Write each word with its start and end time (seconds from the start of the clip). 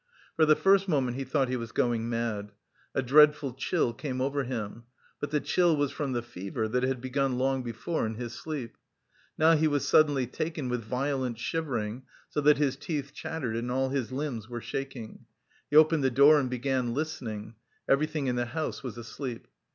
For 0.35 0.47
the 0.47 0.55
first 0.55 0.87
moment 0.87 1.15
he 1.15 1.23
thought 1.23 1.47
he 1.47 1.55
was 1.55 1.71
going 1.71 2.09
mad. 2.09 2.53
A 2.95 3.03
dreadful 3.03 3.53
chill 3.53 3.93
came 3.93 4.19
over 4.19 4.45
him; 4.45 4.85
but 5.19 5.29
the 5.29 5.39
chill 5.39 5.77
was 5.77 5.91
from 5.91 6.13
the 6.13 6.23
fever 6.23 6.67
that 6.69 6.81
had 6.81 7.01
begun 7.01 7.37
long 7.37 7.61
before 7.61 8.07
in 8.07 8.15
his 8.15 8.33
sleep. 8.33 8.77
Now 9.37 9.55
he 9.55 9.67
was 9.67 9.87
suddenly 9.87 10.25
taken 10.25 10.69
with 10.69 10.81
violent 10.83 11.37
shivering, 11.37 12.01
so 12.29 12.41
that 12.41 12.57
his 12.57 12.77
teeth 12.77 13.13
chattered 13.13 13.55
and 13.55 13.69
all 13.69 13.89
his 13.89 14.11
limbs 14.11 14.49
were 14.49 14.59
shaking. 14.59 15.27
He 15.69 15.75
opened 15.75 16.03
the 16.03 16.09
door 16.09 16.39
and 16.39 16.49
began 16.49 16.95
listening 16.95 17.53
everything 17.87 18.25
in 18.25 18.35
the 18.35 18.45
house 18.47 18.81
was 18.81 18.97
asleep. 18.97 19.45